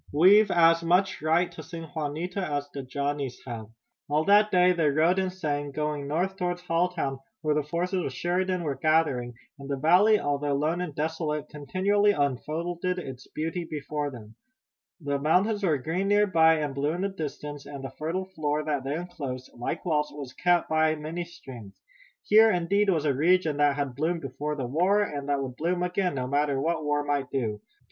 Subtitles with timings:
[0.11, 3.67] We've as much right to sing Juanita as the Johnnies have."
[4.09, 8.11] All that day they rode and sang, going north toward Halltown, where the forces of
[8.11, 14.09] Sheridan were gathering, and the valley, although lone and desolate, continually unfolded its beauty before
[14.09, 14.33] them.
[14.99, 18.63] The mountains were green near by and blue in the distance, and the fertile floor
[18.63, 21.79] that they enclosed, like walls, was cut by many streams.
[22.23, 25.83] Here, indeed, was a region that had bloomed before the war, and that would bloom
[25.83, 27.61] again, no matter what war might do.